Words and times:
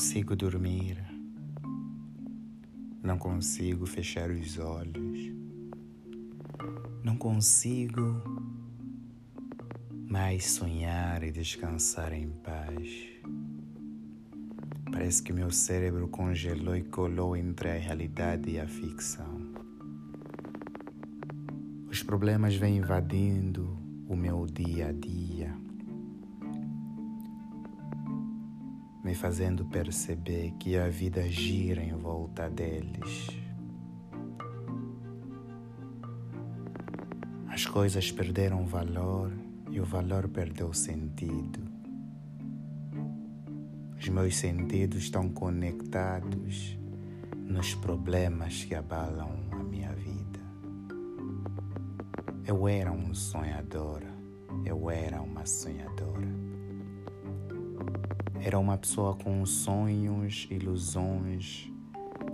consigo 0.00 0.34
dormir. 0.34 0.96
Não 3.02 3.18
consigo 3.18 3.84
fechar 3.84 4.30
os 4.30 4.56
olhos. 4.56 5.30
Não 7.04 7.18
consigo 7.18 8.22
mais 10.08 10.52
sonhar 10.52 11.22
e 11.22 11.30
descansar 11.30 12.14
em 12.14 12.30
paz. 12.30 12.88
Parece 14.90 15.22
que 15.22 15.34
meu 15.34 15.50
cérebro 15.50 16.08
congelou 16.08 16.74
e 16.74 16.82
colou 16.82 17.36
entre 17.36 17.68
a 17.68 17.74
realidade 17.74 18.52
e 18.52 18.58
a 18.58 18.66
ficção. 18.66 19.52
Os 21.90 22.02
problemas 22.02 22.54
vêm 22.54 22.78
invadindo 22.78 23.78
o 24.08 24.16
meu 24.16 24.46
dia 24.46 24.88
a 24.88 24.92
dia, 24.92 25.54
me 29.02 29.14
fazendo 29.14 29.64
perceber 29.64 30.52
que 30.58 30.76
a 30.76 30.88
vida 30.88 31.26
gira 31.28 31.82
em 31.82 31.94
volta 31.94 32.50
deles. 32.50 33.28
As 37.48 37.66
coisas 37.66 38.12
perderam 38.12 38.66
valor 38.66 39.32
e 39.70 39.80
o 39.80 39.84
valor 39.84 40.28
perdeu 40.28 40.72
sentido. 40.72 41.60
Os 43.98 44.08
meus 44.08 44.36
sentidos 44.36 45.02
estão 45.02 45.28
conectados 45.28 46.78
nos 47.36 47.74
problemas 47.74 48.64
que 48.64 48.74
abalam 48.74 49.48
a 49.50 49.56
minha 49.56 49.92
vida. 49.92 50.40
Eu 52.46 52.68
era 52.68 52.92
um 52.92 53.12
sonhador, 53.14 54.02
eu 54.64 54.90
era 54.90 55.20
uma 55.20 55.44
sonhadora. 55.44 56.49
Era 58.42 58.58
uma 58.58 58.78
pessoa 58.78 59.14
com 59.14 59.44
sonhos, 59.44 60.48
ilusões, 60.50 61.70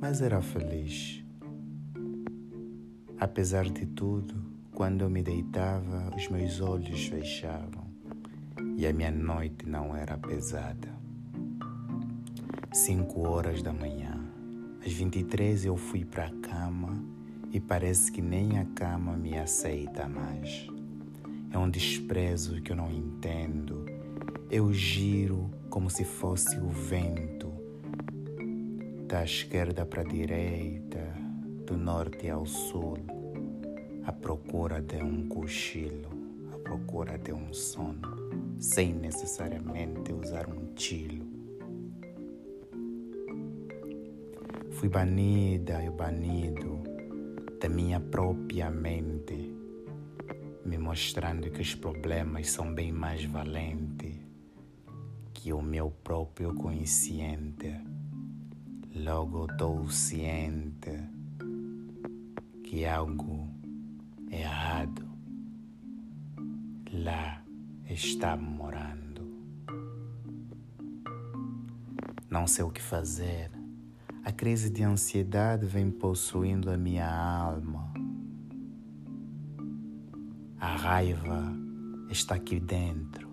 mas 0.00 0.22
era 0.22 0.40
feliz. 0.40 1.24
Apesar 3.18 3.64
de 3.68 3.84
tudo, 3.84 4.34
quando 4.72 5.02
eu 5.02 5.10
me 5.10 5.22
deitava, 5.22 6.14
os 6.16 6.28
meus 6.28 6.60
olhos 6.60 7.06
fechavam 7.06 7.84
e 8.76 8.86
a 8.86 8.92
minha 8.92 9.10
noite 9.10 9.68
não 9.68 9.96
era 9.96 10.16
pesada. 10.16 10.96
Cinco 12.72 13.26
horas 13.26 13.60
da 13.60 13.72
manhã, 13.72 14.24
às 14.86 14.92
23 14.92 15.64
eu 15.64 15.76
fui 15.76 16.04
para 16.04 16.26
a 16.26 16.30
cama 16.30 17.02
e 17.50 17.58
parece 17.58 18.12
que 18.12 18.22
nem 18.22 18.60
a 18.60 18.64
cama 18.66 19.16
me 19.16 19.36
aceita 19.36 20.08
mais. 20.08 20.68
É 21.50 21.58
um 21.58 21.68
desprezo 21.68 22.62
que 22.62 22.70
eu 22.70 22.76
não 22.76 22.88
entendo. 22.88 23.97
Eu 24.50 24.72
giro 24.72 25.50
como 25.68 25.90
se 25.90 26.04
fosse 26.04 26.56
o 26.56 26.68
vento, 26.68 27.52
da 29.06 29.22
esquerda 29.22 29.84
para 29.84 30.00
a 30.00 30.04
direita, 30.04 31.14
do 31.66 31.76
norte 31.76 32.30
ao 32.30 32.46
sul 32.46 32.96
à 34.06 34.10
procura 34.10 34.80
de 34.80 35.02
um 35.02 35.28
cochilo, 35.28 36.08
à 36.50 36.58
procura 36.60 37.18
de 37.18 37.30
um 37.30 37.52
sono, 37.52 38.00
sem 38.58 38.94
necessariamente 38.94 40.14
usar 40.14 40.48
um 40.48 40.72
tilo. 40.72 41.26
Fui 44.70 44.88
banida 44.88 45.84
e 45.84 45.90
banido 45.90 46.80
da 47.60 47.68
minha 47.68 48.00
própria 48.00 48.70
mente, 48.70 49.54
me 50.64 50.78
mostrando 50.78 51.50
que 51.50 51.60
os 51.60 51.74
problemas 51.74 52.50
são 52.50 52.72
bem 52.72 52.90
mais 52.90 53.22
valentes 53.26 54.07
que 55.48 55.52
o 55.54 55.62
meu 55.62 55.90
próprio 55.90 56.52
consciente. 56.52 57.74
Logo 58.94 59.46
estou 59.46 59.88
ciente 59.88 60.92
que 62.62 62.84
algo 62.84 63.48
errado. 64.30 65.08
Lá 66.92 67.42
está 67.88 68.36
morando. 68.36 69.26
Não 72.28 72.46
sei 72.46 72.66
o 72.66 72.70
que 72.70 72.82
fazer. 72.82 73.50
A 74.22 74.30
crise 74.30 74.68
de 74.68 74.82
ansiedade 74.82 75.64
vem 75.64 75.90
possuindo 75.90 76.70
a 76.70 76.76
minha 76.76 77.08
alma. 77.08 77.90
A 80.60 80.76
raiva 80.76 81.56
está 82.10 82.34
aqui 82.34 82.60
dentro. 82.60 83.26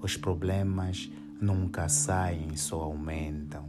Os 0.00 0.16
problemas 0.16 1.10
nunca 1.44 1.88
saem, 1.88 2.56
só 2.56 2.82
aumentam. 2.82 3.66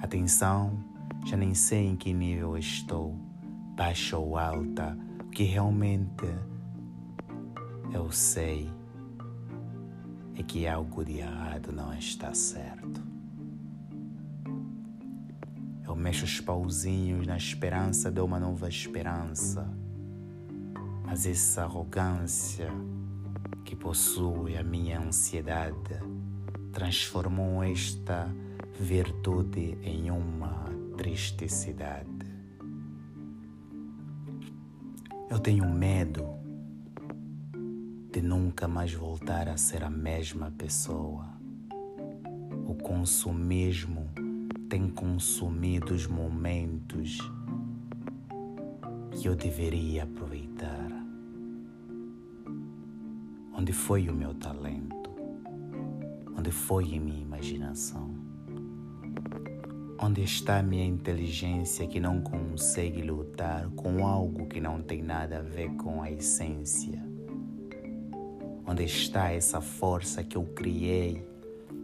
Atenção, 0.00 0.78
já 1.24 1.36
nem 1.36 1.54
sei 1.54 1.88
em 1.88 1.96
que 1.96 2.12
nível 2.12 2.56
estou 2.56 3.18
baixa 3.76 4.16
ou 4.16 4.38
alta, 4.38 4.96
o 5.20 5.28
que 5.30 5.42
realmente 5.42 6.24
eu 7.92 8.10
sei 8.10 8.70
é 10.36 10.42
que 10.42 10.66
algo 10.66 11.04
de 11.04 11.18
errado 11.18 11.72
não 11.72 11.92
está 11.92 12.32
certo. 12.32 13.04
Eu 15.84 15.96
mexo 15.96 16.24
os 16.24 16.40
pauzinhos 16.40 17.26
na 17.26 17.36
esperança 17.36 18.10
de 18.10 18.20
uma 18.20 18.38
nova 18.38 18.68
esperança, 18.68 19.68
mas 21.04 21.26
essa 21.26 21.62
arrogância 21.62 22.70
que 23.66 23.74
possui 23.74 24.56
a 24.56 24.62
minha 24.62 25.00
ansiedade 25.00 25.98
transformou 26.72 27.64
esta 27.64 28.32
virtude 28.78 29.76
em 29.82 30.08
uma 30.08 30.66
tristicidade. 30.96 32.06
Eu 35.28 35.40
tenho 35.40 35.68
medo 35.68 36.24
de 38.12 38.22
nunca 38.22 38.68
mais 38.68 38.94
voltar 38.94 39.48
a 39.48 39.56
ser 39.56 39.82
a 39.82 39.90
mesma 39.90 40.52
pessoa. 40.56 41.26
O 42.68 42.74
consumismo 42.76 44.08
tem 44.68 44.88
consumido 44.88 45.92
os 45.92 46.06
momentos 46.06 47.18
que 49.10 49.26
eu 49.26 49.34
deveria 49.34 50.04
aproveitar. 50.04 51.05
Onde 53.58 53.72
foi 53.72 54.06
o 54.10 54.14
meu 54.14 54.34
talento? 54.34 55.10
Onde 56.36 56.50
foi 56.50 56.84
a 56.94 57.00
minha 57.00 57.22
imaginação? 57.22 58.14
Onde 59.98 60.22
está 60.22 60.58
a 60.58 60.62
minha 60.62 60.84
inteligência 60.84 61.86
que 61.86 61.98
não 61.98 62.20
consegue 62.20 63.00
lutar 63.00 63.70
com 63.70 64.06
algo 64.06 64.46
que 64.46 64.60
não 64.60 64.82
tem 64.82 65.02
nada 65.02 65.38
a 65.38 65.42
ver 65.42 65.70
com 65.76 66.02
a 66.02 66.10
essência? 66.10 67.02
Onde 68.66 68.84
está 68.84 69.32
essa 69.32 69.62
força 69.62 70.22
que 70.22 70.36
eu 70.36 70.44
criei 70.44 71.26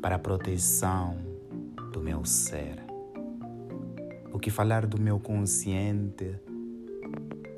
para 0.02 0.16
a 0.16 0.18
proteção 0.18 1.16
do 1.90 2.02
meu 2.02 2.22
ser? 2.26 2.84
O 4.30 4.38
que 4.38 4.50
falar 4.50 4.84
do 4.84 5.00
meu 5.00 5.18
consciente 5.18 6.38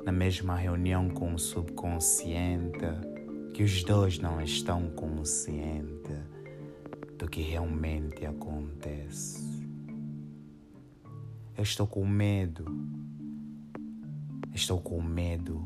na 0.05 0.11
mesma 0.13 0.55
reunião 0.55 1.09
com 1.09 1.33
o 1.33 1.39
subconsciente, 1.39 3.14
que 3.55 3.63
os 3.63 3.85
dois 3.85 4.19
não 4.19 4.41
estão 4.41 4.89
conscientes 4.89 6.11
do 7.17 7.25
que 7.25 7.41
realmente 7.41 8.25
acontece? 8.25 9.65
Eu 11.55 11.63
estou 11.63 11.87
com 11.87 12.05
medo. 12.05 12.65
Estou 14.53 14.81
com 14.81 15.01
medo 15.01 15.63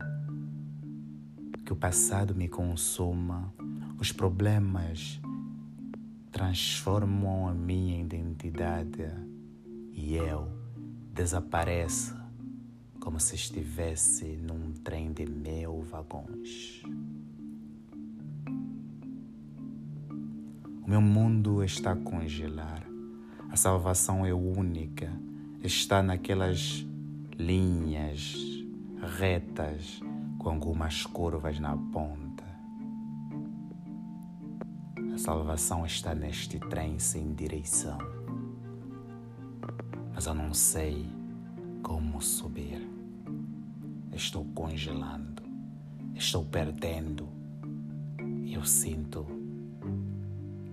que 1.66 1.74
o 1.74 1.76
passado 1.76 2.36
me 2.36 2.48
consuma, 2.48 3.52
os 4.00 4.12
problemas 4.12 5.20
transformam 6.32 7.48
a 7.48 7.56
minha 7.56 8.00
identidade 8.00 9.10
e 9.92 10.14
eu 10.14 10.48
desapareça 11.12 12.24
como 13.00 13.20
se 13.20 13.34
estivesse 13.34 14.26
num 14.26 14.74
trem 14.74 15.12
de 15.12 15.26
mil 15.26 15.82
vagões. 15.82 16.84
Meu 20.90 21.02
mundo 21.02 21.64
está 21.64 21.92
a 21.92 21.96
congelar. 21.96 22.84
A 23.52 23.56
salvação 23.56 24.26
é 24.26 24.34
única 24.34 25.08
está 25.62 26.02
naquelas 26.02 26.84
linhas 27.38 28.36
retas 29.20 30.00
com 30.40 30.50
algumas 30.50 31.06
curvas 31.06 31.60
na 31.60 31.78
ponta. 31.78 32.44
A 35.14 35.18
salvação 35.20 35.86
está 35.86 36.16
neste 36.16 36.58
trem 36.58 36.98
sem 36.98 37.36
direção. 37.36 38.00
Mas 40.12 40.26
eu 40.26 40.34
não 40.34 40.56
sei 40.56 41.08
como 41.84 42.20
subir. 42.20 42.82
Estou 44.12 44.44
congelando. 44.56 45.44
Estou 46.16 46.44
perdendo. 46.46 47.30
Eu 48.52 48.66
sinto 48.66 49.49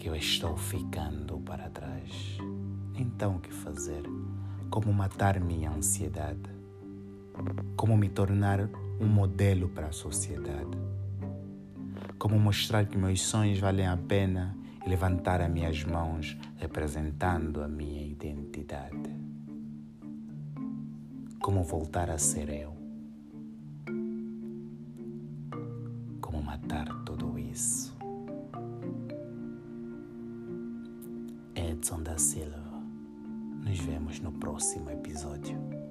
eu 0.07 0.15
estou 0.15 0.57
ficando 0.57 1.41
para 1.41 1.69
trás. 1.69 2.39
Então, 2.95 3.37
o 3.37 3.41
que 3.41 3.53
fazer? 3.53 4.03
Como 4.71 4.93
matar 4.93 5.41
minha 5.41 5.71
ansiedade? 5.71 6.49
Como 7.77 7.97
me 7.97 8.09
tornar 8.09 8.71
um 9.01 9.07
modelo 9.07 9.69
para 9.69 9.89
a 9.89 9.93
sociedade? 9.93 10.79
Como 12.19 12.39
mostrar 12.39 12.87
que 12.87 12.97
meus 12.97 13.21
sonhos 13.21 13.59
valem 13.59 13.87
a 13.87 13.97
pena 13.97 14.57
e 14.85 14.89
levantar 14.89 15.41
as 15.41 15.51
minhas 15.51 15.83
mãos 15.83 16.37
representando 16.57 17.63
a 17.63 17.69
minha 17.69 18.07
identidade? 18.07 19.11
Como 21.41 21.65
voltar 21.65 22.11
a 22.11 22.19
ser 22.19 22.49
eu? 22.49 22.86
Edson 31.77 32.03
da 32.03 32.17
Silva. 32.17 32.57
Nos 33.63 33.79
vemos 33.81 34.21
no 34.21 34.33
próximo 34.33 34.91
episódio. 34.91 35.86